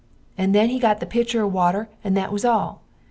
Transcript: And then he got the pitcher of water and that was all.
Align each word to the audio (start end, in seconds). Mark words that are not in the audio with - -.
And 0.35 0.55
then 0.55 0.69
he 0.69 0.79
got 0.79 0.99
the 0.99 1.05
pitcher 1.05 1.43
of 1.43 1.53
water 1.53 1.87
and 2.03 2.17
that 2.17 2.33
was 2.33 2.43
all. 2.43 2.81